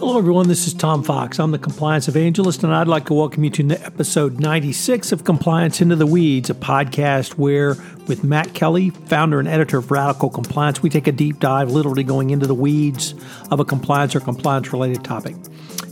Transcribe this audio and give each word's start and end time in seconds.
Hello, 0.00 0.16
everyone. 0.16 0.48
This 0.48 0.66
is 0.66 0.72
Tom 0.72 1.02
Fox. 1.02 1.38
I'm 1.38 1.50
the 1.50 1.58
Compliance 1.58 2.08
Evangelist, 2.08 2.64
and 2.64 2.74
I'd 2.74 2.88
like 2.88 3.04
to 3.04 3.12
welcome 3.12 3.44
you 3.44 3.50
to 3.50 3.70
episode 3.84 4.40
96 4.40 5.12
of 5.12 5.24
Compliance 5.24 5.82
Into 5.82 5.94
the 5.94 6.06
Weeds, 6.06 6.48
a 6.48 6.54
podcast 6.54 7.32
where, 7.32 7.76
with 8.06 8.24
Matt 8.24 8.54
Kelly, 8.54 8.88
founder 8.88 9.38
and 9.38 9.46
editor 9.46 9.76
of 9.76 9.90
Radical 9.90 10.30
Compliance, 10.30 10.82
we 10.82 10.88
take 10.88 11.06
a 11.06 11.12
deep 11.12 11.38
dive, 11.38 11.70
literally 11.70 12.02
going 12.02 12.30
into 12.30 12.46
the 12.46 12.54
weeds 12.54 13.14
of 13.50 13.60
a 13.60 13.64
compliance 13.66 14.16
or 14.16 14.20
compliance 14.20 14.72
related 14.72 15.04
topic. 15.04 15.36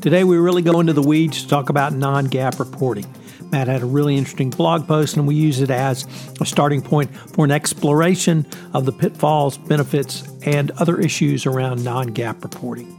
Today, 0.00 0.24
we 0.24 0.38
really 0.38 0.62
go 0.62 0.80
into 0.80 0.94
the 0.94 1.02
weeds 1.02 1.42
to 1.42 1.48
talk 1.48 1.68
about 1.68 1.92
non 1.92 2.28
GAAP 2.28 2.58
reporting. 2.58 3.04
Matt 3.52 3.68
had 3.68 3.82
a 3.82 3.86
really 3.86 4.16
interesting 4.16 4.48
blog 4.48 4.88
post, 4.88 5.18
and 5.18 5.28
we 5.28 5.34
use 5.34 5.60
it 5.60 5.68
as 5.68 6.06
a 6.40 6.46
starting 6.46 6.80
point 6.80 7.14
for 7.14 7.44
an 7.44 7.50
exploration 7.50 8.46
of 8.72 8.86
the 8.86 8.92
pitfalls, 8.92 9.58
benefits, 9.58 10.26
and 10.46 10.70
other 10.72 10.98
issues 10.98 11.44
around 11.44 11.84
non 11.84 12.14
GAAP 12.14 12.42
reporting. 12.42 12.98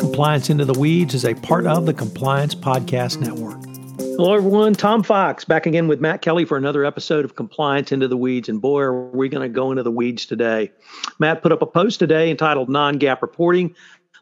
Compliance 0.00 0.48
Into 0.48 0.64
the 0.64 0.78
Weeds 0.78 1.12
is 1.12 1.26
a 1.26 1.34
part 1.34 1.66
of 1.66 1.84
the 1.84 1.92
Compliance 1.92 2.54
Podcast 2.54 3.20
Network. 3.20 3.62
Hello, 3.98 4.32
everyone. 4.32 4.72
Tom 4.72 5.02
Fox 5.02 5.44
back 5.44 5.66
again 5.66 5.88
with 5.88 6.00
Matt 6.00 6.22
Kelly 6.22 6.46
for 6.46 6.56
another 6.56 6.86
episode 6.86 7.26
of 7.26 7.36
Compliance 7.36 7.92
Into 7.92 8.08
the 8.08 8.16
Weeds. 8.16 8.48
And 8.48 8.62
boy, 8.62 8.80
are 8.80 9.10
we 9.10 9.28
going 9.28 9.46
to 9.46 9.54
go 9.54 9.70
into 9.70 9.82
the 9.82 9.90
weeds 9.90 10.24
today. 10.24 10.72
Matt 11.18 11.42
put 11.42 11.52
up 11.52 11.60
a 11.60 11.66
post 11.66 11.98
today 11.98 12.30
entitled 12.30 12.70
Non 12.70 12.98
GAAP 12.98 13.20
Reporting, 13.20 13.74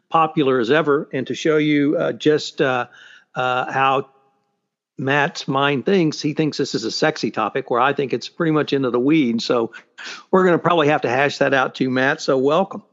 popular 0.09 0.59
as 0.59 0.69
ever. 0.69 1.07
And 1.13 1.25
to 1.27 1.33
show 1.33 1.55
you 1.55 1.95
uh, 1.97 2.11
just 2.11 2.59
uh, 2.59 2.87
uh, 3.33 3.71
how 3.71 4.09
Matt's 4.97 5.47
mind 5.47 5.85
thinks, 5.85 6.21
he 6.21 6.33
thinks 6.33 6.57
this 6.57 6.75
is 6.75 6.83
a 6.83 6.91
sexy 6.91 7.31
topic 7.31 7.71
where 7.71 7.79
I 7.79 7.93
think 7.93 8.11
it's 8.11 8.27
pretty 8.27 8.51
much 8.51 8.73
into 8.73 8.89
the 8.91 8.99
weeds. 8.99 9.45
So 9.45 9.71
we're 10.29 10.43
going 10.43 10.57
to 10.57 10.61
probably 10.61 10.89
have 10.89 11.01
to 11.03 11.09
hash 11.09 11.37
that 11.37 11.53
out 11.53 11.75
too, 11.75 11.89
Matt. 11.89 12.19
So 12.19 12.37
welcome. 12.37 12.83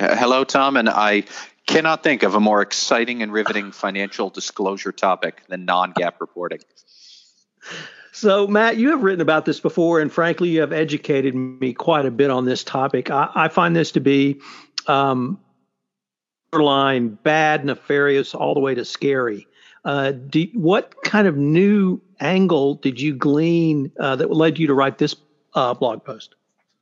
Hello, 0.00 0.42
Tom. 0.42 0.76
And 0.76 0.88
I 0.88 1.22
Cannot 1.66 2.02
think 2.02 2.22
of 2.22 2.34
a 2.34 2.40
more 2.40 2.60
exciting 2.60 3.22
and 3.22 3.32
riveting 3.32 3.72
financial 3.72 4.30
disclosure 4.30 4.92
topic 4.92 5.42
than 5.48 5.64
non 5.64 5.94
GAAP 5.94 6.20
reporting. 6.20 6.60
So, 8.12 8.46
Matt, 8.46 8.76
you 8.76 8.90
have 8.90 9.02
written 9.02 9.22
about 9.22 9.44
this 9.44 9.58
before, 9.60 10.00
and 10.00 10.12
frankly, 10.12 10.50
you 10.50 10.60
have 10.60 10.72
educated 10.72 11.34
me 11.34 11.72
quite 11.72 12.06
a 12.06 12.10
bit 12.10 12.30
on 12.30 12.44
this 12.44 12.62
topic. 12.62 13.10
I, 13.10 13.30
I 13.34 13.48
find 13.48 13.74
this 13.74 13.92
to 13.92 14.00
be 14.00 14.40
um, 14.86 15.40
borderline 16.52 17.08
bad, 17.08 17.64
nefarious, 17.64 18.34
all 18.34 18.54
the 18.54 18.60
way 18.60 18.74
to 18.76 18.84
scary. 18.84 19.48
Uh, 19.84 20.12
do, 20.12 20.46
what 20.54 20.94
kind 21.02 21.26
of 21.26 21.36
new 21.36 22.00
angle 22.20 22.76
did 22.76 23.00
you 23.00 23.14
glean 23.14 23.90
uh, 23.98 24.14
that 24.16 24.30
led 24.30 24.58
you 24.58 24.68
to 24.68 24.74
write 24.74 24.98
this 24.98 25.16
uh, 25.54 25.74
blog 25.74 26.04
post? 26.04 26.36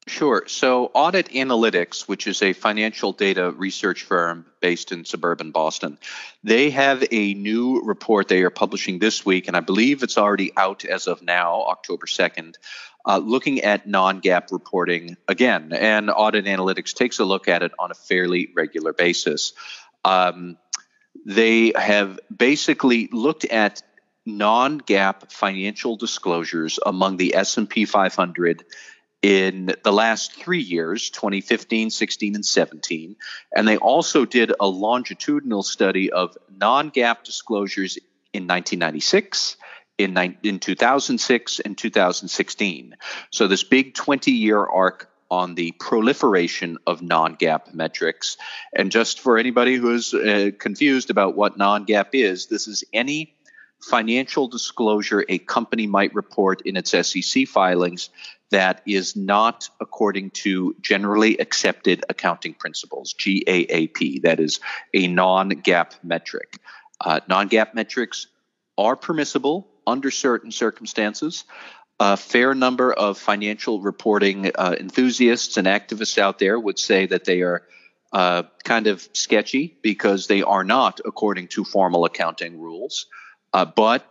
Sure. 0.08 0.42
So, 0.48 0.86
Audit 0.94 1.28
Analytics, 1.28 2.08
which 2.08 2.26
is 2.26 2.42
a 2.42 2.52
financial 2.54 3.12
data 3.12 3.52
research 3.52 4.02
firm 4.02 4.46
based 4.60 4.90
in 4.90 5.04
suburban 5.04 5.52
Boston, 5.52 5.96
they 6.42 6.70
have 6.70 7.04
a 7.12 7.34
new 7.34 7.82
report 7.82 8.26
they 8.26 8.42
are 8.42 8.50
publishing 8.50 8.98
this 8.98 9.24
week, 9.24 9.46
and 9.46 9.56
I 9.56 9.60
believe 9.60 10.02
it's 10.02 10.18
already 10.18 10.52
out 10.56 10.84
as 10.84 11.06
of 11.06 11.22
now, 11.22 11.62
October 11.66 12.06
2nd, 12.06 12.56
uh, 13.06 13.18
looking 13.18 13.60
at 13.60 13.86
non 13.86 14.20
GAAP 14.20 14.50
reporting 14.50 15.16
again. 15.28 15.72
And 15.72 16.10
Audit 16.10 16.46
Analytics 16.46 16.94
takes 16.94 17.20
a 17.20 17.24
look 17.24 17.46
at 17.46 17.62
it 17.62 17.70
on 17.78 17.92
a 17.92 17.94
fairly 17.94 18.50
regular 18.56 18.92
basis. 18.92 19.52
Um, 20.04 20.58
they 21.24 21.72
have 21.76 22.18
basically 22.34 23.08
looked 23.12 23.44
at 23.44 23.82
non-GAAP 24.24 25.30
financial 25.30 25.96
disclosures 25.96 26.78
among 26.84 27.16
the 27.16 27.34
S&P 27.34 27.84
500 27.84 28.64
in 29.22 29.74
the 29.84 29.92
last 29.92 30.32
three 30.32 30.60
years 30.60 31.10
2015 31.10 31.90
16 31.90 32.34
and 32.34 32.44
17 32.44 33.16
and 33.54 33.68
they 33.68 33.76
also 33.76 34.24
did 34.24 34.52
a 34.58 34.66
longitudinal 34.66 35.62
study 35.62 36.10
of 36.10 36.36
non-GAAP 36.58 37.22
disclosures 37.22 37.96
in 38.32 38.48
1996 38.48 39.56
in, 39.98 40.36
in 40.42 40.58
2006 40.58 41.60
and 41.60 41.78
2016 41.78 42.96
so 43.30 43.46
this 43.46 43.62
big 43.62 43.94
20 43.94 44.32
year 44.32 44.58
arc 44.58 45.08
on 45.32 45.54
the 45.54 45.72
proliferation 45.72 46.76
of 46.86 47.00
non-GAAP 47.00 47.72
metrics. 47.72 48.36
And 48.74 48.92
just 48.92 49.18
for 49.18 49.38
anybody 49.38 49.76
who 49.76 49.94
is 49.94 50.12
uh, 50.12 50.50
confused 50.58 51.08
about 51.08 51.34
what 51.34 51.56
non-GAAP 51.56 52.10
is 52.12 52.48
this 52.48 52.68
is 52.68 52.84
any 52.92 53.34
financial 53.80 54.46
disclosure 54.46 55.24
a 55.30 55.38
company 55.38 55.86
might 55.86 56.14
report 56.14 56.60
in 56.66 56.76
its 56.76 56.90
SEC 56.90 57.48
filings 57.48 58.10
that 58.52 58.82
is 58.86 59.16
not 59.16 59.68
according 59.80 60.30
to 60.30 60.76
generally 60.80 61.38
accepted 61.38 62.04
accounting 62.08 62.54
principles, 62.54 63.14
GAAP. 63.18 64.22
That 64.22 64.40
is 64.40 64.60
a 64.94 65.08
non 65.08 65.50
GAAP 65.50 65.92
metric. 66.04 66.58
Uh, 67.00 67.20
non 67.28 67.48
GAAP 67.48 67.74
metrics 67.74 68.28
are 68.78 68.94
permissible 68.94 69.68
under 69.86 70.10
certain 70.10 70.52
circumstances. 70.52 71.44
A 71.98 72.16
fair 72.16 72.54
number 72.54 72.92
of 72.92 73.18
financial 73.18 73.80
reporting 73.80 74.50
uh, 74.54 74.76
enthusiasts 74.78 75.56
and 75.56 75.66
activists 75.66 76.18
out 76.18 76.38
there 76.38 76.58
would 76.58 76.78
say 76.78 77.06
that 77.06 77.24
they 77.24 77.42
are 77.42 77.62
uh, 78.12 78.42
kind 78.64 78.86
of 78.86 79.08
sketchy 79.12 79.78
because 79.82 80.26
they 80.26 80.42
are 80.42 80.64
not 80.64 81.00
according 81.04 81.48
to 81.48 81.64
formal 81.64 82.04
accounting 82.04 82.60
rules. 82.60 83.06
Uh, 83.52 83.64
but 83.64 84.06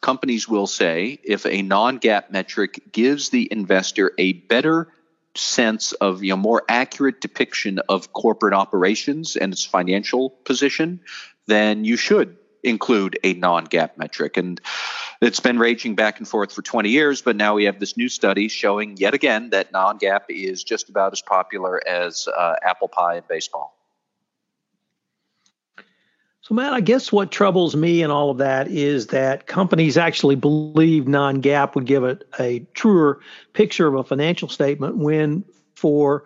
companies 0.00 0.48
will 0.48 0.66
say 0.66 1.18
if 1.24 1.46
a 1.46 1.62
non-GAAP 1.62 2.30
metric 2.30 2.80
gives 2.92 3.30
the 3.30 3.48
investor 3.50 4.12
a 4.18 4.32
better 4.34 4.88
sense 5.34 5.92
of 5.92 6.24
you 6.24 6.30
know 6.30 6.36
more 6.36 6.62
accurate 6.68 7.20
depiction 7.20 7.78
of 7.88 8.12
corporate 8.12 8.54
operations 8.54 9.36
and 9.36 9.52
its 9.52 9.64
financial 9.64 10.30
position, 10.30 11.00
then 11.46 11.84
you 11.84 11.96
should 11.96 12.36
include 12.62 13.18
a 13.22 13.34
non-GAAP 13.34 13.96
metric. 13.96 14.36
And 14.36 14.60
it's 15.20 15.40
been 15.40 15.58
raging 15.58 15.94
back 15.94 16.18
and 16.18 16.26
forth 16.28 16.52
for 16.52 16.62
20 16.62 16.90
years, 16.90 17.22
but 17.22 17.36
now 17.36 17.54
we 17.54 17.64
have 17.64 17.78
this 17.78 17.96
new 17.96 18.08
study 18.08 18.48
showing 18.48 18.96
yet 18.96 19.14
again 19.14 19.50
that 19.50 19.72
non-GAAP 19.72 20.24
is 20.28 20.64
just 20.64 20.88
about 20.88 21.12
as 21.12 21.22
popular 21.22 21.80
as 21.86 22.28
uh, 22.28 22.54
apple 22.62 22.88
pie 22.88 23.16
and 23.16 23.28
baseball. 23.28 23.75
So, 26.46 26.54
Matt, 26.54 26.74
I 26.74 26.80
guess 26.80 27.10
what 27.10 27.32
troubles 27.32 27.74
me 27.74 28.02
in 28.02 28.12
all 28.12 28.30
of 28.30 28.38
that 28.38 28.68
is 28.68 29.08
that 29.08 29.48
companies 29.48 29.96
actually 29.96 30.36
believe 30.36 31.08
non 31.08 31.42
GAAP 31.42 31.74
would 31.74 31.86
give 31.86 32.04
it 32.04 32.22
a 32.38 32.60
truer 32.72 33.18
picture 33.52 33.88
of 33.88 33.96
a 33.96 34.04
financial 34.04 34.48
statement 34.48 34.96
when, 34.96 35.44
for 35.74 36.22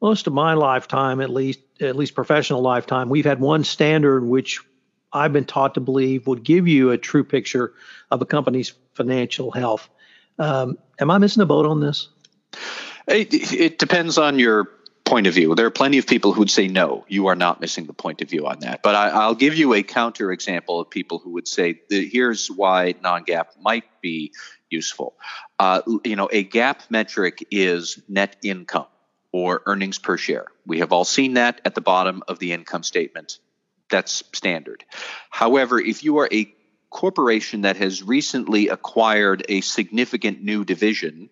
most 0.00 0.26
of 0.26 0.32
my 0.32 0.54
lifetime, 0.54 1.20
at 1.20 1.28
least, 1.28 1.60
at 1.78 1.94
least 1.94 2.14
professional 2.14 2.62
lifetime, 2.62 3.10
we've 3.10 3.26
had 3.26 3.38
one 3.38 3.62
standard 3.62 4.24
which 4.24 4.60
I've 5.12 5.34
been 5.34 5.44
taught 5.44 5.74
to 5.74 5.80
believe 5.80 6.26
would 6.26 6.42
give 6.42 6.66
you 6.66 6.92
a 6.92 6.96
true 6.96 7.22
picture 7.22 7.74
of 8.10 8.22
a 8.22 8.24
company's 8.24 8.72
financial 8.94 9.50
health. 9.50 9.90
Um, 10.38 10.78
am 10.98 11.10
I 11.10 11.18
missing 11.18 11.42
a 11.42 11.46
boat 11.46 11.66
on 11.66 11.80
this? 11.80 12.08
It, 13.06 13.52
it 13.52 13.78
depends 13.78 14.16
on 14.16 14.38
your 14.38 14.70
point 15.10 15.26
of 15.26 15.34
view. 15.34 15.56
There 15.56 15.66
are 15.66 15.70
plenty 15.70 15.98
of 15.98 16.06
people 16.06 16.32
who 16.32 16.38
would 16.38 16.50
say, 16.50 16.68
no, 16.68 17.04
you 17.08 17.26
are 17.26 17.34
not 17.34 17.60
missing 17.60 17.86
the 17.86 17.92
point 17.92 18.22
of 18.22 18.30
view 18.30 18.46
on 18.46 18.60
that. 18.60 18.80
But 18.82 18.94
I, 18.94 19.26
will 19.26 19.34
give 19.34 19.56
you 19.56 19.74
a 19.74 19.82
counter 19.82 20.30
example 20.30 20.78
of 20.78 20.88
people 20.88 21.18
who 21.18 21.30
would 21.30 21.48
say, 21.48 21.80
here's 21.90 22.48
why 22.48 22.94
non 23.02 23.24
GAAP 23.24 23.46
might 23.60 23.84
be 24.00 24.32
useful. 24.70 25.16
Uh, 25.58 25.82
you 26.04 26.14
know, 26.14 26.28
a 26.30 26.44
GAAP 26.44 26.88
metric 26.90 27.44
is 27.50 28.00
net 28.08 28.36
income 28.44 28.86
or 29.32 29.62
earnings 29.66 29.98
per 29.98 30.16
share. 30.16 30.46
We 30.64 30.78
have 30.78 30.92
all 30.92 31.04
seen 31.04 31.34
that 31.34 31.60
at 31.64 31.74
the 31.74 31.80
bottom 31.80 32.22
of 32.28 32.38
the 32.38 32.52
income 32.52 32.84
statement. 32.84 33.40
That's 33.90 34.22
standard. 34.32 34.84
However, 35.28 35.80
if 35.80 36.04
you 36.04 36.18
are 36.18 36.28
a 36.30 36.54
corporation 36.90 37.62
that 37.62 37.76
has 37.78 38.02
recently 38.02 38.68
acquired 38.68 39.44
a 39.48 39.60
significant 39.60 40.42
new 40.42 40.64
division, 40.64 41.30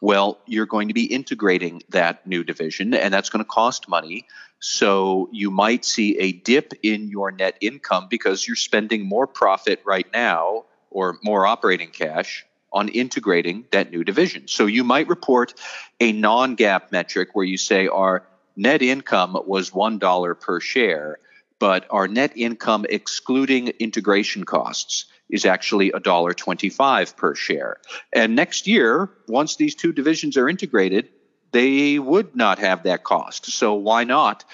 well, 0.00 0.38
you're 0.46 0.66
going 0.66 0.88
to 0.88 0.94
be 0.94 1.04
integrating 1.04 1.82
that 1.90 2.26
new 2.26 2.44
division, 2.44 2.94
and 2.94 3.12
that's 3.12 3.30
going 3.30 3.44
to 3.44 3.48
cost 3.48 3.88
money. 3.88 4.26
So 4.60 5.28
you 5.32 5.50
might 5.50 5.84
see 5.84 6.18
a 6.18 6.32
dip 6.32 6.72
in 6.82 7.08
your 7.08 7.30
net 7.30 7.56
income 7.60 8.08
because 8.08 8.46
you're 8.46 8.56
spending 8.56 9.06
more 9.06 9.26
profit 9.26 9.80
right 9.84 10.06
now 10.12 10.64
or 10.90 11.18
more 11.22 11.46
operating 11.46 11.90
cash 11.90 12.46
on 12.72 12.88
integrating 12.88 13.64
that 13.70 13.90
new 13.90 14.04
division. 14.04 14.48
So 14.48 14.66
you 14.66 14.84
might 14.84 15.08
report 15.08 15.54
a 16.00 16.12
non 16.12 16.56
GAAP 16.56 16.92
metric 16.92 17.30
where 17.32 17.44
you 17.44 17.56
say 17.56 17.86
our 17.88 18.26
net 18.56 18.82
income 18.82 19.40
was 19.46 19.70
$1 19.70 20.40
per 20.40 20.60
share, 20.60 21.18
but 21.58 21.86
our 21.90 22.08
net 22.08 22.32
income 22.36 22.84
excluding 22.88 23.68
integration 23.68 24.44
costs 24.44 25.06
is 25.30 25.44
actually 25.44 25.90
$1.25 25.90 27.16
per 27.16 27.34
share. 27.34 27.78
And 28.12 28.36
next 28.36 28.66
year, 28.66 29.10
once 29.28 29.56
these 29.56 29.74
two 29.74 29.92
divisions 29.92 30.36
are 30.36 30.48
integrated, 30.48 31.08
they 31.52 31.98
would 31.98 32.34
not 32.34 32.58
have 32.58 32.82
that 32.82 33.04
cost. 33.04 33.46
So 33.46 33.74
why 33.74 34.04
not 34.04 34.44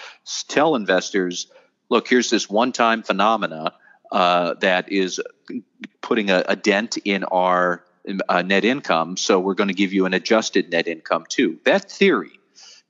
tell 0.49 0.76
investors, 0.76 1.46
look, 1.88 2.08
here's 2.08 2.31
this 2.31 2.49
one-time 2.49 3.02
phenomena 3.02 3.75
uh, 4.12 4.55
that 4.61 4.90
is 4.93 5.20
putting 6.02 6.31
a, 6.31 6.44
a 6.46 6.56
dent 6.56 6.99
in 6.99 7.25
our 7.25 7.84
uh, 8.28 8.43
net 8.43 8.64
income. 8.64 9.17
So 9.17 9.40
we're 9.40 9.55
going 9.55 9.69
to 9.69 9.75
give 9.75 9.93
you 9.93 10.06
an 10.06 10.14
adjusted 10.14 10.70
net 10.70 10.88
income 10.88 11.25
too. 11.28 11.58
That 11.64 11.90
theory 11.90 12.40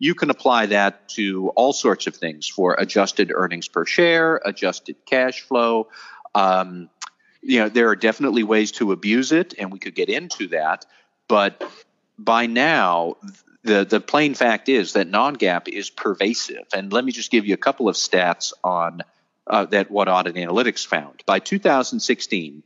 you 0.01 0.15
can 0.15 0.31
apply 0.31 0.67
that 0.67 1.09
to 1.11 1.51
all 1.51 1.73
sorts 1.73 2.07
of 2.09 2.17
things 2.17 2.49
for 2.49 2.75
adjusted 2.79 3.31
earnings 3.33 3.69
per 3.69 3.85
share, 3.85 4.41
adjusted 4.45 4.97
cash 5.07 5.43
flow. 5.43 5.89
Um, 6.35 6.89
you 7.43 7.61
know, 7.61 7.69
there 7.69 7.89
are 7.89 7.97
definitely 7.97 8.43
ways 8.43 8.73
to 8.73 8.93
abuse 8.93 9.33
it, 9.33 9.55
and 9.59 9.73
we 9.73 9.79
could 9.79 9.95
get 9.95 10.09
into 10.09 10.49
that. 10.49 10.87
But 11.29 11.63
by 12.19 12.47
now, 12.47 13.17
the 13.63 13.85
the 13.85 14.01
plain 14.01 14.35
fact 14.35 14.69
is 14.69 14.95
that 14.95 15.09
non-GAAP 15.09 15.69
is 15.69 15.91
pervasive. 15.91 16.67
And 16.75 16.93
let 16.93 17.05
me 17.05 17.13
just 17.13 17.31
give 17.31 17.47
you 17.47 17.55
a 17.55 17.59
couple 17.59 17.89
of 17.89 17.97
stats 17.97 18.53
on 18.63 19.03
uh, 19.47 19.65
that 19.67 19.91
what 19.91 20.09
Audit 20.09 20.37
Analytics 20.37 20.87
found. 20.87 21.23
By 21.27 21.39
2016, 21.39 22.63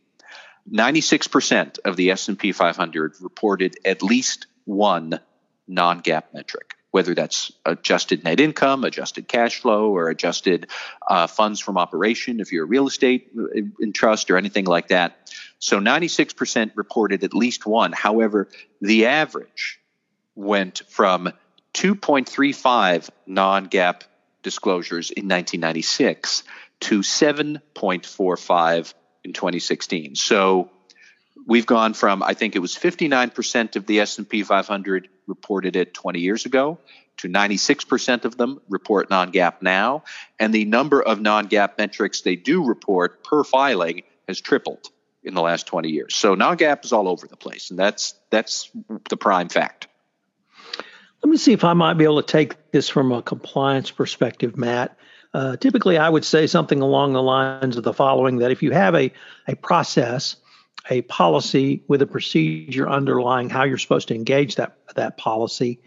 96% 0.70 1.78
of 1.84 1.96
the 1.96 2.10
S&P 2.10 2.52
500 2.52 3.14
reported 3.20 3.76
at 3.84 4.02
least 4.02 4.46
one 4.64 5.20
non-GAAP 5.68 6.24
metric, 6.32 6.73
whether 6.94 7.12
that's 7.12 7.50
adjusted 7.66 8.22
net 8.22 8.38
income, 8.38 8.84
adjusted 8.84 9.26
cash 9.26 9.58
flow, 9.58 9.90
or 9.90 10.10
adjusted 10.10 10.68
uh, 11.04 11.26
funds 11.26 11.58
from 11.58 11.76
operation 11.76 12.38
if 12.38 12.52
you're 12.52 12.62
a 12.62 12.68
real 12.68 12.86
estate 12.86 13.32
in 13.80 13.92
trust 13.92 14.30
or 14.30 14.36
anything 14.36 14.64
like 14.64 14.86
that. 14.86 15.28
So 15.58 15.80
96% 15.80 16.70
reported 16.76 17.24
at 17.24 17.34
least 17.34 17.66
one. 17.66 17.90
However, 17.90 18.48
the 18.80 19.06
average 19.06 19.80
went 20.36 20.82
from 20.88 21.32
2.35 21.72 23.10
non-GAAP 23.26 24.02
disclosures 24.44 25.10
in 25.10 25.24
1996 25.24 26.44
to 26.78 27.00
7.45 27.00 28.94
in 29.24 29.32
2016. 29.32 30.14
So 30.14 30.70
we've 31.44 31.66
gone 31.66 31.94
from 31.94 32.22
I 32.22 32.34
think 32.34 32.54
it 32.54 32.60
was 32.60 32.76
59% 32.76 33.74
of 33.74 33.84
the 33.86 33.98
S&P 33.98 34.44
500 34.44 35.08
reported 35.26 35.76
it 35.76 35.94
20 35.94 36.20
years 36.20 36.46
ago 36.46 36.78
to 37.18 37.28
96% 37.28 38.24
of 38.24 38.36
them 38.36 38.60
report 38.68 39.10
non-GAAP 39.10 39.62
now 39.62 40.04
and 40.38 40.52
the 40.52 40.64
number 40.64 41.02
of 41.02 41.20
non-GAAP 41.20 41.78
metrics 41.78 42.22
they 42.22 42.36
do 42.36 42.64
report 42.64 43.22
per 43.24 43.44
filing 43.44 44.02
has 44.28 44.40
tripled 44.40 44.90
in 45.22 45.34
the 45.34 45.40
last 45.40 45.66
20 45.66 45.88
years. 45.88 46.14
So 46.14 46.34
non-GAAP 46.34 46.84
is 46.84 46.92
all 46.92 47.08
over 47.08 47.26
the 47.26 47.36
place 47.36 47.70
and 47.70 47.78
that's 47.78 48.14
that's 48.30 48.70
the 49.08 49.16
prime 49.16 49.48
fact. 49.48 49.88
Let 51.22 51.30
me 51.30 51.38
see 51.38 51.52
if 51.52 51.64
I 51.64 51.72
might 51.72 51.94
be 51.94 52.04
able 52.04 52.20
to 52.20 52.26
take 52.30 52.70
this 52.70 52.88
from 52.88 53.10
a 53.10 53.22
compliance 53.22 53.90
perspective, 53.90 54.58
Matt. 54.58 54.98
Uh, 55.32 55.56
typically, 55.56 55.96
I 55.96 56.08
would 56.08 56.24
say 56.24 56.46
something 56.46 56.80
along 56.80 57.14
the 57.14 57.22
lines 57.22 57.76
of 57.76 57.82
the 57.82 57.94
following 57.94 58.38
that 58.38 58.50
if 58.50 58.62
you 58.62 58.72
have 58.72 58.94
a, 58.94 59.10
a 59.48 59.56
process, 59.56 60.36
a 60.90 61.02
policy 61.02 61.82
with 61.88 62.02
a 62.02 62.06
procedure 62.06 62.88
underlying 62.88 63.48
how 63.48 63.64
you're 63.64 63.78
supposed 63.78 64.08
to 64.08 64.14
engage 64.14 64.56
that, 64.56 64.76
that 64.96 65.16
policy, 65.16 65.80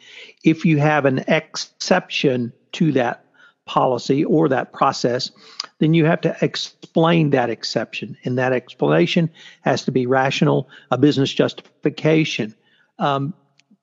if 0.43 0.65
you 0.65 0.77
have 0.77 1.05
an 1.05 1.19
exception 1.27 2.51
to 2.73 2.91
that 2.93 3.25
policy 3.65 4.25
or 4.25 4.49
that 4.49 4.73
process, 4.73 5.29
then 5.79 5.93
you 5.93 6.05
have 6.05 6.21
to 6.21 6.35
explain 6.41 7.29
that 7.31 7.49
exception. 7.49 8.17
And 8.23 8.37
that 8.37 8.53
explanation 8.53 9.29
has 9.61 9.85
to 9.85 9.91
be 9.91 10.07
rational, 10.07 10.69
a 10.89 10.97
business 10.97 11.31
justification. 11.31 12.55
Um, 12.97 13.33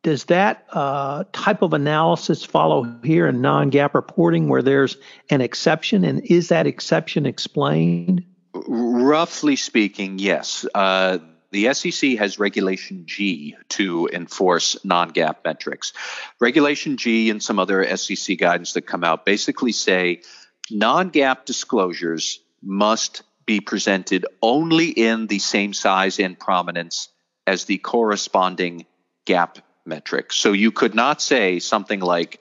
does 0.02 0.24
that 0.24 0.66
uh, 0.70 1.24
type 1.32 1.62
of 1.62 1.72
analysis 1.72 2.44
follow 2.44 2.84
here 3.04 3.26
in 3.26 3.40
non 3.40 3.70
GAAP 3.70 3.94
reporting 3.94 4.48
where 4.48 4.62
there's 4.62 4.96
an 5.30 5.40
exception? 5.40 6.04
And 6.04 6.20
is 6.26 6.48
that 6.48 6.66
exception 6.66 7.24
explained? 7.24 8.24
Roughly 8.54 9.56
speaking, 9.56 10.18
yes. 10.18 10.64
Uh, 10.74 11.18
the 11.50 11.72
SEC 11.74 12.18
has 12.18 12.38
Regulation 12.38 13.04
G 13.06 13.56
to 13.70 14.08
enforce 14.12 14.76
non 14.84 15.12
GAAP 15.12 15.36
metrics. 15.44 15.92
Regulation 16.40 16.96
G 16.96 17.30
and 17.30 17.42
some 17.42 17.58
other 17.58 17.96
SEC 17.96 18.38
guidance 18.38 18.72
that 18.72 18.82
come 18.82 19.04
out 19.04 19.24
basically 19.24 19.72
say 19.72 20.22
non 20.70 21.10
GAAP 21.10 21.44
disclosures 21.44 22.40
must 22.62 23.22
be 23.46 23.60
presented 23.60 24.26
only 24.40 24.88
in 24.88 25.26
the 25.26 25.38
same 25.38 25.72
size 25.74 26.18
and 26.18 26.38
prominence 26.38 27.08
as 27.46 27.64
the 27.64 27.78
corresponding 27.78 28.86
GAAP 29.26 29.56
metric. 29.84 30.32
So 30.32 30.52
you 30.52 30.72
could 30.72 30.94
not 30.94 31.20
say 31.20 31.58
something 31.58 32.00
like 32.00 32.40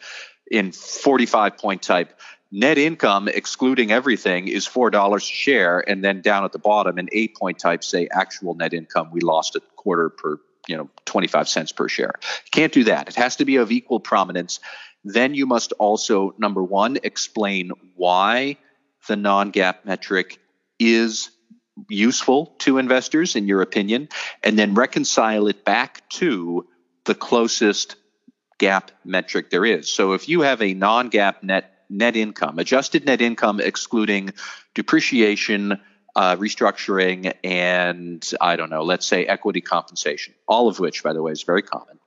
in 0.50 0.72
45 0.72 1.58
point 1.58 1.82
type, 1.82 2.20
net 2.54 2.78
income 2.78 3.28
excluding 3.28 3.92
everything 3.92 4.48
is 4.48 4.68
$4 4.68 5.16
a 5.16 5.20
share. 5.20 5.80
And 5.90 6.04
then 6.04 6.22
down 6.22 6.46
at 6.46 6.52
the 6.52 6.60
bottom 6.60 7.00
an 7.00 7.10
eight 7.12 7.36
point 7.36 7.58
type, 7.58 7.84
say 7.84 8.08
actual 8.12 8.54
net 8.54 8.74
income, 8.74 9.10
we 9.12 9.22
lost 9.22 9.56
a 9.56 9.62
quarter 9.76 10.10
per, 10.10 10.38
you 10.68 10.78
know, 10.78 10.88
25 11.06 11.50
cents 11.50 11.72
per 11.72 11.90
share. 11.90 12.14
Can't 12.52 12.72
do 12.72 12.84
that. 12.84 13.10
It 13.10 13.16
has 13.16 13.38
to 13.38 13.46
be 13.46 13.56
of 13.56 13.72
equal 13.72 14.00
prominence. 14.00 14.60
Then 15.04 15.34
you 15.34 15.48
must 15.48 15.74
also, 15.74 16.36
number 16.38 16.64
one, 16.64 17.00
explain 17.02 17.72
why 17.96 18.58
the 19.08 19.16
non 19.16 19.52
GAAP 19.52 19.84
metric 19.84 20.38
is 20.78 21.32
useful 21.90 22.56
to 22.60 22.78
investors, 22.78 23.36
in 23.36 23.48
your 23.48 23.64
opinion, 23.64 24.10
and 24.44 24.60
then 24.60 24.76
reconcile 24.76 25.48
it 25.48 25.66
back 25.66 26.08
to 26.10 26.68
the 27.06 27.16
closest 27.16 27.96
GAAP 28.60 28.90
metric 29.04 29.50
there 29.50 29.66
is. 29.66 29.92
So 29.92 30.14
if 30.14 30.30
you 30.30 30.42
have 30.42 30.62
a 30.62 30.74
non-GAAP 30.74 31.44
net 31.44 31.73
net 31.98 32.16
income, 32.16 32.60
adjusted 32.60 33.06
net 33.06 33.22
income 33.22 33.60
excluding 33.60 34.34
depreciation, 34.74 35.80
uh, 36.16 36.36
restructuring, 36.36 37.34
and 37.44 38.30
I 38.40 38.56
don't 38.56 38.70
know, 38.70 38.84
let's 38.84 39.06
say 39.06 39.26
equity 39.26 39.62
compensation, 39.62 40.34
all 40.48 40.68
of 40.68 40.80
which, 40.80 41.04
by 41.04 41.14
the 41.14 41.22
way, 41.22 41.32
is 41.32 41.44
very 41.44 41.62
common. 41.62 42.00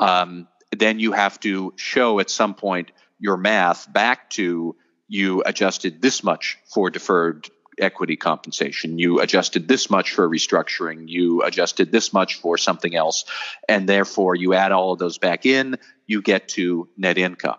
Um, 0.00 0.48
then 0.76 0.98
you 0.98 1.12
have 1.12 1.38
to 1.40 1.72
show 1.76 2.20
at 2.20 2.30
some 2.30 2.54
point 2.54 2.90
your 3.18 3.36
math 3.36 3.90
back 3.90 4.30
to 4.30 4.76
you 5.08 5.42
adjusted 5.46 6.02
this 6.02 6.22
much 6.24 6.58
for 6.66 6.90
deferred 6.90 7.48
equity 7.78 8.16
compensation. 8.16 8.98
You 8.98 9.20
adjusted 9.20 9.68
this 9.68 9.90
much 9.90 10.12
for 10.12 10.28
restructuring. 10.28 11.08
You 11.08 11.42
adjusted 11.42 11.92
this 11.92 12.12
much 12.12 12.36
for 12.36 12.58
something 12.58 12.94
else. 12.94 13.24
And 13.68 13.88
therefore, 13.88 14.34
you 14.34 14.54
add 14.54 14.72
all 14.72 14.92
of 14.92 14.98
those 14.98 15.18
back 15.18 15.46
in, 15.46 15.78
you 16.06 16.22
get 16.22 16.48
to 16.50 16.88
net 16.96 17.18
income. 17.18 17.58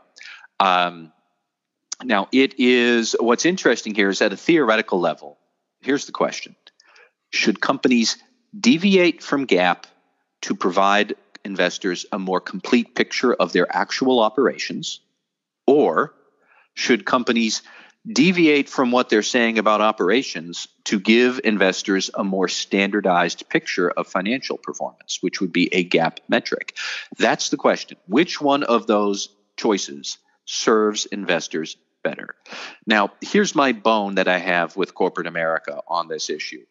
Um, 0.59 1.13
now, 2.03 2.27
it 2.31 2.59
is 2.59 3.15
what's 3.19 3.45
interesting 3.45 3.95
here 3.95 4.09
is 4.09 4.21
at 4.21 4.33
a 4.33 4.37
theoretical 4.37 4.99
level. 4.99 5.37
Here's 5.81 6.05
the 6.05 6.11
question 6.11 6.55
Should 7.31 7.59
companies 7.59 8.17
deviate 8.57 9.23
from 9.23 9.47
GAAP 9.47 9.83
to 10.43 10.55
provide 10.55 11.15
investors 11.43 12.05
a 12.11 12.19
more 12.19 12.39
complete 12.39 12.95
picture 12.95 13.33
of 13.33 13.51
their 13.51 13.67
actual 13.75 14.19
operations? 14.19 14.99
Or 15.65 16.13
should 16.75 17.05
companies 17.05 17.63
deviate 18.09 18.69
from 18.69 18.91
what 18.91 19.09
they're 19.09 19.23
saying 19.23 19.57
about 19.57 19.81
operations 19.81 20.67
to 20.85 20.99
give 20.99 21.41
investors 21.43 22.09
a 22.13 22.23
more 22.23 22.47
standardized 22.47 23.49
picture 23.49 23.89
of 23.89 24.07
financial 24.07 24.57
performance, 24.57 25.17
which 25.21 25.41
would 25.41 25.51
be 25.51 25.73
a 25.73 25.83
GAAP 25.83 26.19
metric. 26.29 26.77
That's 27.17 27.49
the 27.49 27.57
question. 27.57 27.97
Which 28.05 28.39
one 28.39 28.63
of 28.63 28.87
those 28.87 29.29
choices 29.57 30.19
serves 30.45 31.05
investors 31.07 31.75
better? 32.03 32.35
Now, 32.85 33.11
here's 33.21 33.55
my 33.55 33.71
bone 33.71 34.15
that 34.15 34.27
I 34.27 34.37
have 34.37 34.75
with 34.75 34.93
corporate 34.93 35.27
America 35.27 35.81
on 35.87 36.07
this 36.07 36.29
issue. 36.29 36.65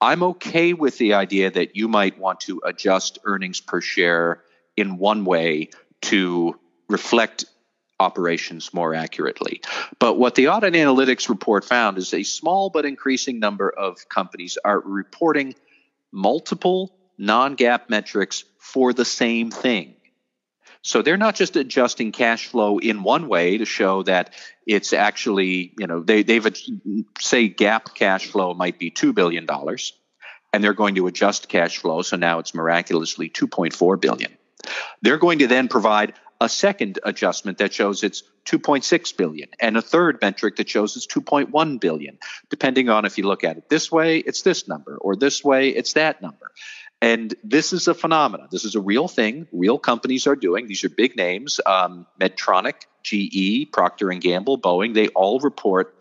I'm 0.00 0.22
okay 0.24 0.72
with 0.72 0.98
the 0.98 1.14
idea 1.14 1.50
that 1.50 1.76
you 1.76 1.88
might 1.88 2.18
want 2.18 2.40
to 2.40 2.60
adjust 2.64 3.18
earnings 3.24 3.60
per 3.60 3.80
share 3.80 4.42
in 4.76 4.98
one 4.98 5.24
way 5.24 5.70
to 6.02 6.58
reflect 6.88 7.44
operations 8.00 8.74
more 8.74 8.94
accurately. 8.94 9.62
But 9.98 10.18
what 10.18 10.34
the 10.34 10.48
audit 10.48 10.74
analytics 10.74 11.28
report 11.28 11.64
found 11.64 11.98
is 11.98 12.12
a 12.12 12.24
small 12.24 12.68
but 12.68 12.84
increasing 12.84 13.38
number 13.38 13.70
of 13.70 14.08
companies 14.08 14.58
are 14.64 14.80
reporting 14.80 15.54
multiple 16.10 16.94
non 17.16 17.56
GAAP 17.56 17.88
metrics 17.88 18.44
for 18.58 18.92
the 18.92 19.04
same 19.04 19.50
thing. 19.50 19.94
So 20.82 21.00
they're 21.00 21.16
not 21.16 21.36
just 21.36 21.56
adjusting 21.56 22.12
cash 22.12 22.48
flow 22.48 22.78
in 22.78 23.04
one 23.04 23.28
way 23.28 23.58
to 23.58 23.64
show 23.64 24.02
that 24.02 24.34
it's 24.66 24.92
actually, 24.92 25.74
you 25.78 25.86
know, 25.86 26.02
they, 26.02 26.22
they've 26.22 26.44
say 27.20 27.48
GAAP 27.48 27.94
cash 27.94 28.26
flow 28.26 28.52
might 28.54 28.78
be 28.78 28.90
$2 28.90 29.14
billion 29.14 29.46
and 30.52 30.62
they're 30.62 30.74
going 30.74 30.96
to 30.96 31.06
adjust 31.06 31.48
cash 31.48 31.78
flow. 31.78 32.02
So 32.02 32.16
now 32.16 32.40
it's 32.40 32.54
miraculously 32.54 33.30
2.4 33.30 34.00
billion. 34.00 34.36
They're 35.02 35.18
going 35.18 35.38
to 35.38 35.46
then 35.46 35.68
provide 35.68 36.14
a 36.42 36.48
second 36.48 36.98
adjustment 37.04 37.58
that 37.58 37.72
shows 37.72 38.02
it's 38.02 38.24
2.6 38.46 39.16
billion 39.16 39.48
and 39.60 39.76
a 39.76 39.82
third 39.82 40.18
metric 40.20 40.56
that 40.56 40.68
shows 40.68 40.96
it's 40.96 41.06
2.1 41.06 41.80
billion 41.80 42.18
depending 42.50 42.88
on 42.88 43.04
if 43.04 43.16
you 43.16 43.24
look 43.24 43.44
at 43.44 43.56
it 43.56 43.68
this 43.68 43.92
way 43.92 44.18
it's 44.18 44.42
this 44.42 44.66
number 44.66 44.96
or 44.96 45.14
this 45.14 45.44
way 45.44 45.68
it's 45.68 45.92
that 45.92 46.20
number 46.20 46.50
and 47.02 47.34
this 47.44 47.74
is 47.74 47.88
a 47.88 47.94
phenomenon 47.94 48.48
this 48.50 48.64
is 48.64 48.74
a 48.74 48.80
real 48.80 49.08
thing 49.08 49.46
real 49.52 49.78
companies 49.78 50.26
are 50.26 50.36
doing 50.36 50.66
these 50.66 50.84
are 50.84 50.88
big 50.88 51.16
names 51.16 51.60
um, 51.66 52.06
medtronic 52.18 52.86
ge 53.02 53.70
procter 53.70 54.10
and 54.10 54.22
gamble 54.22 54.58
boeing 54.58 54.94
they 54.94 55.08
all 55.08 55.38
report 55.40 55.94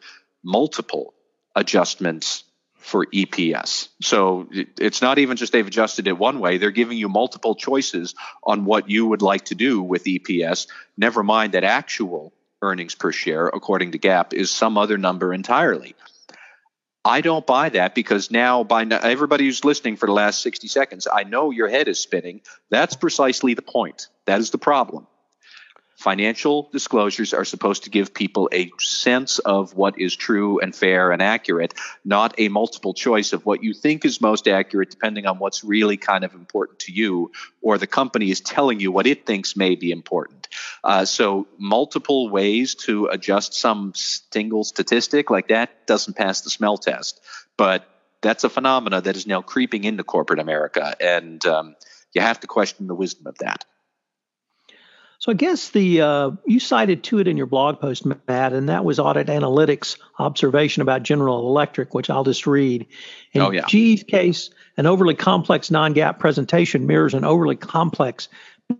multiple 0.43 1.13
adjustments 1.55 2.43
for 2.81 3.05
EPS. 3.05 3.89
So 4.01 4.48
it's 4.51 5.01
not 5.01 5.20
even 5.20 5.38
just 5.38 5.53
they've 5.53 5.65
adjusted 5.65 6.08
it 6.08 6.17
one 6.17 6.39
way, 6.39 6.58
they're 6.58 6.72
giving 6.72 6.98
you 6.98 7.08
multiple 7.08 7.55
choices 7.55 8.15
on 8.43 8.65
what 8.65 8.89
you 8.89 9.05
would 9.05 9.22
like 9.22 9.46
to 9.46 9.55
do 9.55 9.81
with 9.81 10.03
EPS. 10.05 10.67
Never 10.98 11.24
mind 11.24 11.53
that 11.53 11.63
actual 11.63 12.34
earnings 12.62 12.96
per 12.96 13.12
share, 13.12 13.48
according 13.48 13.91
to 13.91 14.00
GAAP, 14.00 14.34
is 14.34 14.51
some 14.51 14.77
other 14.77 14.98
number 14.98 15.34
entirely. 15.34 15.96
I 17.03 17.22
don't 17.22 17.46
buy 17.48 17.70
that 17.70 17.96
because 17.96 18.29
now, 18.29 18.63
by 18.63 18.84
now, 18.84 19.00
everybody 19.00 19.46
who's 19.46 19.65
listening 19.65 19.96
for 19.96 20.05
the 20.05 20.12
last 20.12 20.41
60 20.41 20.67
seconds, 20.67 21.08
I 21.12 21.24
know 21.24 21.50
your 21.50 21.67
head 21.67 21.88
is 21.88 22.00
spinning. 22.00 22.41
That's 22.70 22.96
precisely 22.96 23.55
the 23.55 23.63
point. 23.63 24.08
That 24.25 24.39
is 24.39 24.51
the 24.51 24.60
problem. 24.60 25.08
Financial 26.01 26.67
disclosures 26.72 27.31
are 27.31 27.46
supposed 27.46 27.84
to 27.84 27.91
give 27.91 28.12
people 28.12 28.50
a 28.51 28.72
sense 28.79 29.38
of 29.38 29.75
what 29.75 30.00
is 30.00 30.15
true 30.15 30.60
and 30.60 30.75
fair 30.75 31.12
and 31.12 31.22
accurate, 31.22 31.75
not 32.03 32.34
a 32.39 32.50
multiple 32.50 32.96
choice 32.96 33.34
of 33.34 33.46
what 33.46 33.62
you 33.62 33.72
think 33.75 34.03
is 34.03 34.20
most 34.20 34.48
accurate, 34.48 34.89
depending 34.89 35.27
on 35.27 35.38
what's 35.38 35.63
really 35.63 35.98
kind 35.98 36.24
of 36.24 36.34
important 36.34 36.79
to 36.79 36.91
you, 36.91 37.31
or 37.62 37.77
the 37.77 37.86
company 37.86 38.31
is 38.31 38.41
telling 38.41 38.79
you 38.79 38.91
what 38.91 39.05
it 39.05 39.27
thinks 39.27 39.55
may 39.55 39.75
be 39.75 39.91
important. 39.91 40.48
Uh, 40.84 41.05
so, 41.05 41.46
multiple 41.60 42.29
ways 42.29 42.74
to 42.74 43.05
adjust 43.05 43.53
some 43.53 43.93
single 43.96 44.63
statistic 44.63 45.29
like 45.29 45.50
that 45.50 45.86
doesn't 45.86 46.15
pass 46.15 46.41
the 46.41 46.50
smell 46.50 46.79
test. 46.79 47.22
But 47.58 47.88
that's 48.22 48.43
a 48.43 48.50
phenomena 48.50 49.01
that 49.01 49.15
is 49.15 49.27
now 49.27 49.43
creeping 49.43 49.84
into 49.84 50.03
corporate 50.03 50.39
America, 50.39 50.96
and 51.00 51.46
um, 51.46 51.75
you 52.12 52.22
have 52.22 52.39
to 52.39 52.48
question 52.48 52.88
the 52.88 52.96
wisdom 52.96 53.27
of 53.27 53.38
that. 53.38 53.65
So 55.22 55.32
I 55.32 55.36
guess 55.36 55.70
the 55.70 56.01
uh, 56.01 56.32
you 56.48 56.60
cited 56.60 57.04
to 57.04 57.20
it 57.20 57.28
in 57.28 57.38
your 57.38 57.46
blog 57.46 57.80
post, 57.80 58.08
Matt, 58.08 58.54
and 58.54 58.70
that 58.70 58.84
was 58.84 58.98
Audit 58.98 59.28
Analytics 59.28 60.00
observation 60.18 60.82
about 60.82 61.04
General 61.04 61.48
Electric, 61.48 61.94
which 61.94 62.10
I'll 62.10 62.24
just 62.24 62.48
read. 62.48 62.88
In 63.34 63.42
oh, 63.44 63.51
yeah. 63.51 63.66
GE's 63.68 64.01
case, 64.01 64.50
an 64.78 64.88
overly 64.88 65.13
complex 65.13 65.70
non-GAAP 65.70 66.18
presentation 66.18 66.88
mirrors 66.88 67.13
an 67.13 67.24
overly 67.24 67.56
complex 67.56 68.30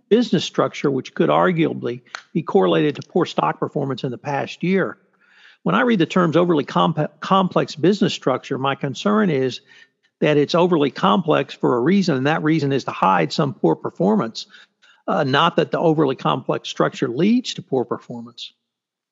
business 0.08 0.44
structure, 0.44 0.90
which 0.90 1.14
could 1.14 1.28
arguably 1.28 2.02
be 2.32 2.42
correlated 2.42 2.96
to 2.96 3.02
poor 3.02 3.24
stock 3.24 3.60
performance 3.60 4.02
in 4.02 4.10
the 4.10 4.18
past 4.18 4.64
year. 4.64 4.98
When 5.62 5.76
I 5.76 5.82
read 5.82 6.00
the 6.00 6.06
terms 6.06 6.36
overly 6.36 6.64
comp- 6.64 7.20
complex 7.20 7.76
business 7.76 8.14
structure, 8.14 8.58
my 8.58 8.74
concern 8.74 9.30
is 9.30 9.60
that 10.18 10.36
it's 10.36 10.56
overly 10.56 10.90
complex 10.90 11.54
for 11.54 11.76
a 11.76 11.80
reason, 11.80 12.16
and 12.16 12.26
that 12.26 12.42
reason 12.42 12.72
is 12.72 12.82
to 12.84 12.90
hide 12.90 13.32
some 13.32 13.54
poor 13.54 13.76
performance 13.76 14.46
uh, 15.06 15.24
not 15.24 15.56
that 15.56 15.70
the 15.70 15.78
overly 15.78 16.16
complex 16.16 16.68
structure 16.68 17.08
leads 17.08 17.54
to 17.54 17.62
poor 17.62 17.84
performance. 17.84 18.52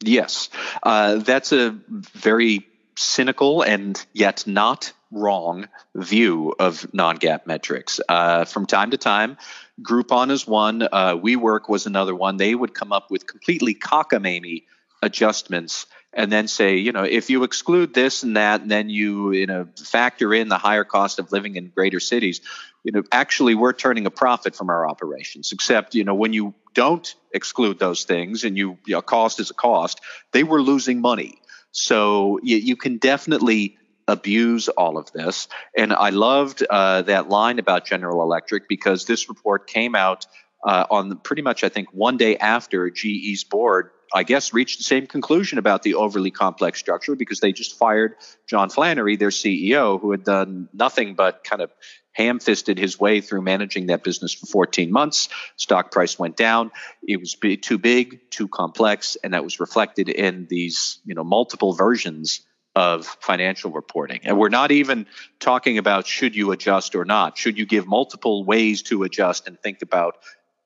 Yes, 0.03 0.49
uh, 0.83 1.17
that's 1.17 1.53
a 1.53 1.77
very 1.89 2.67
cynical 2.97 3.63
and 3.63 4.05
yet 4.13 4.47
not 4.47 4.93
wrong 5.11 5.69
view 5.95 6.55
of 6.59 6.93
non-GAAP 6.95 7.47
metrics. 7.47 8.01
Uh, 8.09 8.45
from 8.45 8.67
time 8.67 8.93
to 8.93 8.97
time, 8.97 9.37
Groupon 9.83 10.31
is 10.31 10.47
one, 10.47 10.83
uh, 10.83 11.17
WeWork 11.17 11.69
was 11.69 11.87
another 11.87 12.15
one. 12.15 12.37
They 12.37 12.55
would 12.55 12.75
come 12.75 12.93
up 12.93 13.11
with 13.11 13.27
completely 13.27 13.75
cockamamie 13.75 14.65
adjustments 15.03 15.87
and 16.13 16.31
then 16.31 16.49
say, 16.49 16.77
you 16.77 16.93
know, 16.93 17.05
if 17.05 17.31
you 17.31 17.45
exclude 17.45 17.95
this 17.95 18.23
and 18.23 18.37
that, 18.37 18.63
and 18.63 18.71
then 18.71 18.91
you, 18.91 19.33
you 19.33 19.47
know, 19.47 19.69
factor 19.85 20.35
in 20.35 20.49
the 20.49 20.59
higher 20.59 20.85
cost 20.85 21.19
of 21.19 21.31
living 21.31 21.57
in 21.57 21.69
greater 21.69 22.01
cities, 22.01 22.41
you 22.83 22.93
know, 22.93 23.03
actually 23.13 23.55
we're 23.55 23.73
turning 23.73 24.07
a 24.07 24.11
profit 24.11 24.57
from 24.57 24.71
our 24.71 24.89
operations. 24.89 25.53
Except, 25.53 25.95
you 25.95 26.05
know, 26.05 26.15
when 26.15 26.33
you 26.33 26.55
don't 26.75 27.15
exclude 27.33 27.79
those 27.79 28.05
things 28.05 28.45
and 28.45 28.57
you, 28.57 28.79
you 28.87 28.95
know, 28.95 29.03
cost 29.03 29.39
is 29.39 29.51
a 29.51 29.55
cost, 29.55 30.01
they 30.33 30.43
were 30.43 30.63
losing 30.63 31.01
money. 31.01 31.41
So 31.71 32.41
you, 32.43 32.57
you 32.57 32.77
can 32.77 32.99
definitely 32.99 33.77
abuse 34.09 34.69
all 34.69 34.99
of 34.99 35.13
this. 35.13 35.47
And 35.77 35.93
I 35.93 36.11
loved 36.11 36.65
uh, 36.69 37.03
that 37.03 37.29
line 37.29 37.61
about 37.61 37.87
General 37.87 38.23
Electric 38.23 38.69
because 38.69 39.05
this 39.05 39.29
report 39.29 39.69
came 39.69 39.95
out 39.95 40.27
uh, 40.65 40.87
on 40.91 41.17
pretty 41.19 41.43
much, 41.43 41.63
I 41.63 41.69
think, 41.69 41.89
one 41.93 42.17
day 42.17 42.37
after 42.37 42.91
GE's 42.91 43.45
board 43.45 43.91
I 44.13 44.25
guess, 44.25 44.53
reached 44.53 44.79
the 44.79 44.85
same 44.85 45.07
conclusion 45.07 45.59
about 45.59 45.83
the 45.83 45.95
overly 45.95 46.31
complex 46.31 46.79
structure 46.79 47.15
because 47.15 47.41
they 47.41 47.53
just 47.53 47.79
fired 47.79 48.17
John 48.49 48.69
Flannery, 48.69 49.17
their 49.17 49.29
CEO, 49.29 50.01
who 50.01 50.11
had 50.11 50.25
done 50.25 50.69
nothing 50.73 51.15
but 51.15 51.45
kind 51.45 51.63
of 51.63 51.71
ham 52.13 52.41
fisted 52.41 52.79
his 52.79 52.99
way 52.99 53.21
through 53.21 53.43
managing 53.43 53.87
that 53.87 54.03
business 54.03 54.35
for 54.35 54.47
14 54.47 54.91
months. 54.91 55.29
Stock 55.57 55.93
price 55.93 56.19
went 56.19 56.37
down. 56.37 56.73
It 57.07 57.21
was 57.21 57.37
too 57.63 57.79
big, 57.79 58.31
too 58.31 58.49
complex, 58.49 59.17
and 59.23 59.35
that 59.35 59.45
was 59.45 59.61
reflected 59.61 60.09
in 60.09 60.47
these, 60.51 60.99
you 61.05 61.15
know, 61.15 61.25
multiple 61.25 61.73
versions 61.73 62.41
of 62.77 63.07
financial 63.07 63.71
reporting. 63.71 64.21
And 64.25 64.39
we're 64.39 64.49
not 64.49 64.71
even 64.71 65.07
talking 65.41 65.79
about 65.79 66.07
should 66.07 66.37
you 66.37 66.53
adjust 66.53 66.95
or 66.95 67.05
not. 67.05 67.37
Should 67.37 67.59
you 67.59 67.67
give 67.67 67.87
multiple 67.87 68.45
ways 68.45 68.83
to 68.83 69.03
adjust 69.03 69.49
and 69.49 69.59
think 69.59 69.83
about 69.83 70.17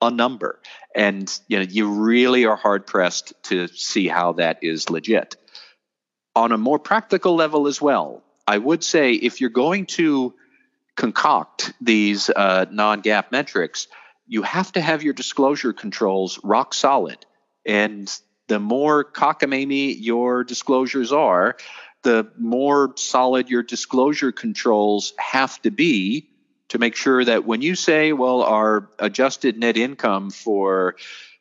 a 0.07 0.11
number. 0.11 0.61
And 0.95 1.31
you 1.49 1.59
know, 1.59 1.67
you 1.69 1.91
really 1.91 2.47
are 2.47 2.57
hard 2.57 2.87
pressed 2.87 3.33
to 3.45 3.69
see 3.69 4.09
how 4.09 4.35
that 4.35 4.59
is 4.63 4.91
legit. 4.91 5.37
On 6.37 6.53
a 6.53 6.59
more 6.59 6.79
practical 6.79 7.37
level 7.37 7.67
as 7.67 7.81
well, 7.81 8.23
I 8.47 8.59
would 8.59 8.85
say 8.85 9.13
if 9.13 9.41
you're 9.41 9.51
going 9.51 9.87
to 9.87 10.35
concoct 10.97 11.73
these 11.81 12.31
uh, 12.31 12.67
non 12.71 13.03
GAAP 13.03 13.33
metrics, 13.33 13.89
you 14.27 14.43
have 14.43 14.73
to 14.73 14.81
have 14.81 15.03
your 15.03 15.13
disclosure 15.13 15.73
controls 15.73 16.39
rock 16.43 16.75
solid. 16.75 17.25
And 17.67 18.11
the 18.49 18.59
more 18.59 19.05
cockamamie 19.05 19.97
your 19.99 20.45
disclosures 20.45 21.13
are, 21.13 21.57
the 22.03 22.31
more 22.39 22.93
solid 22.97 23.49
your 23.49 23.63
disclosure 23.63 24.33
controls 24.33 25.15
have 25.19 25.61
to 25.63 25.71
be 25.71 26.29
to 26.71 26.79
make 26.79 26.97
sure 26.97 27.25
that 27.25 27.45
when 27.45 27.63
you 27.63 27.75
say, 27.75 28.13
well, 28.13 28.43
our 28.43 28.89
adjusted 28.99 29.59
net 29.59 29.77
income 29.77 30.31
for 30.31 30.97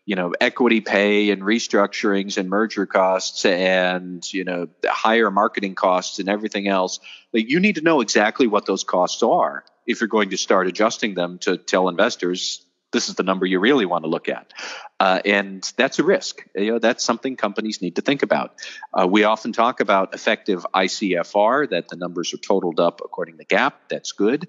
you 0.05 0.15
know 0.15 0.33
equity 0.39 0.81
pay 0.81 1.29
and 1.29 1.41
restructurings 1.41 2.37
and 2.37 2.49
merger 2.49 2.85
costs 2.85 3.45
and 3.45 4.31
you 4.33 4.43
know 4.43 4.67
higher 4.85 5.31
marketing 5.31 5.75
costs 5.75 6.19
and 6.19 6.27
everything 6.27 6.67
else 6.67 6.99
like 7.31 7.49
you 7.49 7.61
need 7.61 7.75
to 7.75 7.81
know 7.81 8.01
exactly 8.01 8.45
what 8.45 8.65
those 8.65 8.83
costs 8.83 9.23
are 9.23 9.63
if 9.87 10.01
you're 10.01 10.09
going 10.09 10.31
to 10.31 10.37
start 10.37 10.67
adjusting 10.67 11.13
them 11.13 11.37
to 11.37 11.55
tell 11.55 11.87
investors 11.87 12.65
this 12.93 13.09
is 13.09 13.15
the 13.15 13.23
number 13.23 13.45
you 13.45 13.59
really 13.59 13.85
want 13.85 14.03
to 14.03 14.09
look 14.09 14.29
at. 14.29 14.53
Uh, 14.99 15.19
and 15.25 15.69
that's 15.75 15.99
a 15.99 16.03
risk. 16.03 16.45
You 16.55 16.73
know 16.73 16.79
that's 16.79 17.03
something 17.03 17.35
companies 17.35 17.81
need 17.81 17.97
to 17.97 18.01
think 18.01 18.23
about. 18.23 18.53
Uh, 18.93 19.05
we 19.05 19.25
often 19.25 19.51
talk 19.51 19.81
about 19.81 20.13
effective 20.13 20.65
icfr 20.73 21.69
that 21.71 21.89
the 21.89 21.97
numbers 21.97 22.33
are 22.33 22.37
totaled 22.37 22.79
up 22.79 23.01
according 23.03 23.37
to 23.39 23.45
GAAP 23.45 23.73
that's 23.89 24.13
good 24.13 24.47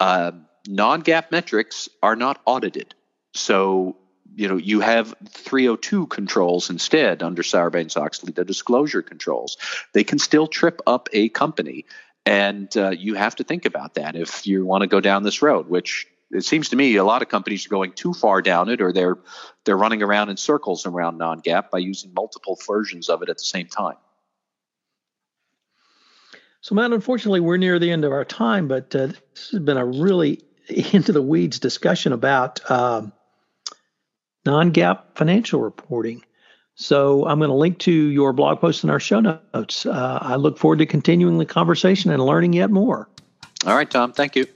uh, 0.00 0.32
non-GAAP 0.66 1.30
metrics 1.30 1.88
are 2.02 2.16
not 2.16 2.40
audited. 2.44 2.94
So, 3.34 3.96
you 4.34 4.48
know, 4.48 4.56
you 4.56 4.80
have 4.80 5.14
302 5.30 6.06
controls 6.06 6.70
instead 6.70 7.22
under 7.22 7.42
Sarbanes-Oxley, 7.42 8.32
the 8.32 8.44
disclosure 8.44 9.02
controls. 9.02 9.56
They 9.92 10.04
can 10.04 10.18
still 10.18 10.46
trip 10.46 10.80
up 10.86 11.08
a 11.12 11.28
company, 11.28 11.86
and 12.24 12.74
uh, 12.76 12.90
you 12.90 13.14
have 13.14 13.36
to 13.36 13.44
think 13.44 13.64
about 13.66 13.94
that 13.94 14.16
if 14.16 14.46
you 14.46 14.66
want 14.66 14.82
to 14.82 14.88
go 14.88 15.00
down 15.00 15.22
this 15.22 15.42
road. 15.42 15.68
Which 15.68 16.06
it 16.30 16.44
seems 16.44 16.70
to 16.70 16.76
me 16.76 16.96
a 16.96 17.04
lot 17.04 17.22
of 17.22 17.28
companies 17.28 17.66
are 17.66 17.70
going 17.70 17.92
too 17.92 18.12
far 18.12 18.42
down 18.42 18.68
it, 18.68 18.80
or 18.80 18.92
they're 18.92 19.18
they're 19.64 19.76
running 19.76 20.02
around 20.02 20.28
in 20.28 20.36
circles 20.36 20.86
around 20.86 21.18
non-GAAP 21.18 21.70
by 21.70 21.78
using 21.78 22.12
multiple 22.14 22.58
versions 22.66 23.08
of 23.08 23.22
it 23.22 23.28
at 23.28 23.36
the 23.36 23.44
same 23.44 23.68
time. 23.68 23.96
So, 26.66 26.74
Matt, 26.74 26.92
unfortunately, 26.92 27.38
we're 27.38 27.58
near 27.58 27.78
the 27.78 27.92
end 27.92 28.04
of 28.04 28.10
our 28.10 28.24
time, 28.24 28.66
but 28.66 28.92
uh, 28.92 29.06
this 29.06 29.50
has 29.52 29.60
been 29.60 29.76
a 29.76 29.86
really 29.86 30.42
into 30.68 31.12
the 31.12 31.22
weeds 31.22 31.60
discussion 31.60 32.12
about 32.12 32.68
um, 32.68 33.12
non 34.44 34.72
GAAP 34.72 35.14
financial 35.14 35.60
reporting. 35.60 36.24
So, 36.74 37.24
I'm 37.24 37.38
going 37.38 37.50
to 37.50 37.54
link 37.54 37.78
to 37.80 37.92
your 37.92 38.32
blog 38.32 38.58
post 38.58 38.82
in 38.82 38.90
our 38.90 38.98
show 38.98 39.20
notes. 39.20 39.86
Uh, 39.86 40.18
I 40.20 40.34
look 40.34 40.58
forward 40.58 40.80
to 40.80 40.86
continuing 40.86 41.38
the 41.38 41.46
conversation 41.46 42.10
and 42.10 42.20
learning 42.20 42.54
yet 42.54 42.72
more. 42.72 43.08
All 43.64 43.76
right, 43.76 43.88
Tom. 43.88 44.12
Thank 44.12 44.34
you. 44.34 44.48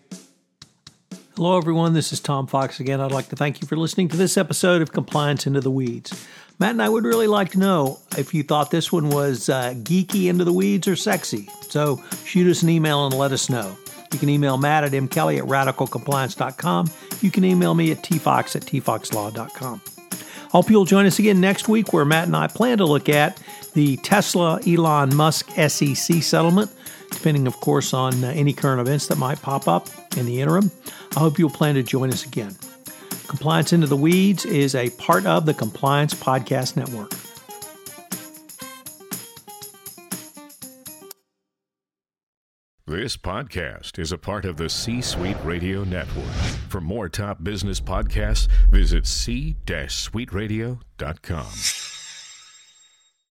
Hello, 1.40 1.56
everyone. 1.56 1.94
This 1.94 2.12
is 2.12 2.20
Tom 2.20 2.46
Fox 2.46 2.80
again. 2.80 3.00
I'd 3.00 3.12
like 3.12 3.30
to 3.30 3.34
thank 3.34 3.62
you 3.62 3.66
for 3.66 3.74
listening 3.74 4.08
to 4.08 4.16
this 4.18 4.36
episode 4.36 4.82
of 4.82 4.92
Compliance 4.92 5.46
Into 5.46 5.62
the 5.62 5.70
Weeds. 5.70 6.12
Matt 6.58 6.72
and 6.72 6.82
I 6.82 6.88
would 6.90 7.04
really 7.04 7.28
like 7.28 7.52
to 7.52 7.58
know 7.58 7.98
if 8.18 8.34
you 8.34 8.42
thought 8.42 8.70
this 8.70 8.92
one 8.92 9.08
was 9.08 9.48
uh, 9.48 9.72
geeky 9.78 10.28
into 10.28 10.44
the 10.44 10.52
weeds 10.52 10.86
or 10.86 10.96
sexy. 10.96 11.48
So 11.62 11.98
shoot 12.26 12.46
us 12.50 12.62
an 12.62 12.68
email 12.68 13.06
and 13.06 13.16
let 13.16 13.32
us 13.32 13.48
know. 13.48 13.74
You 14.12 14.18
can 14.18 14.28
email 14.28 14.58
Matt 14.58 14.84
at 14.84 14.92
mkelly 14.92 15.38
at 15.38 15.44
radicalcompliance.com. 15.44 16.90
You 17.22 17.30
can 17.30 17.46
email 17.46 17.74
me 17.74 17.90
at 17.90 18.02
tfox 18.02 18.54
at 18.54 18.64
tfoxlaw.com. 18.64 19.80
Hope 20.50 20.68
you'll 20.68 20.84
join 20.84 21.06
us 21.06 21.18
again 21.18 21.40
next 21.40 21.68
week 21.68 21.94
where 21.94 22.04
Matt 22.04 22.26
and 22.26 22.36
I 22.36 22.48
plan 22.48 22.76
to 22.76 22.84
look 22.84 23.08
at 23.08 23.40
the 23.74 23.96
Tesla 23.98 24.60
Elon 24.66 25.14
Musk 25.14 25.50
SEC 25.50 26.22
settlement, 26.22 26.70
depending, 27.10 27.46
of 27.46 27.54
course, 27.60 27.94
on 27.94 28.24
uh, 28.24 28.28
any 28.28 28.52
current 28.52 28.80
events 28.80 29.06
that 29.08 29.18
might 29.18 29.40
pop 29.42 29.68
up 29.68 29.88
in 30.16 30.26
the 30.26 30.40
interim. 30.40 30.70
I 31.16 31.20
hope 31.20 31.38
you'll 31.38 31.50
plan 31.50 31.74
to 31.76 31.82
join 31.82 32.10
us 32.10 32.24
again. 32.24 32.56
Compliance 33.28 33.72
Into 33.72 33.86
the 33.86 33.96
Weeds 33.96 34.44
is 34.44 34.74
a 34.74 34.90
part 34.90 35.26
of 35.26 35.46
the 35.46 35.54
Compliance 35.54 36.14
Podcast 36.14 36.76
Network. 36.76 37.12
This 42.90 43.16
podcast 43.16 43.98
is 44.00 44.10
a 44.10 44.18
part 44.18 44.44
of 44.44 44.56
the 44.56 44.68
C 44.68 45.00
Suite 45.00 45.36
Radio 45.44 45.84
Network. 45.84 46.34
For 46.68 46.80
more 46.80 47.08
top 47.08 47.44
business 47.44 47.80
podcasts, 47.80 48.48
visit 48.68 49.06
c-suiteradio.com. 49.06 51.89